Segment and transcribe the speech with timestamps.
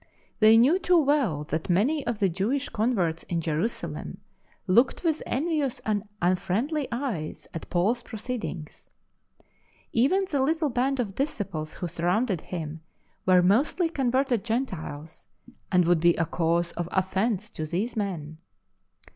[0.39, 4.19] They knew too well that many^ of the Jewish converts in Jerusalem
[4.65, 8.89] looked with envious and unfriendly eyes at Paul s pro ceedings.
[9.93, 12.81] Even the little band of disciples w'ho surrounded him
[13.27, 15.27] were mostly converted Gentiles,
[15.71, 18.39] and would be a cause of offence to these men.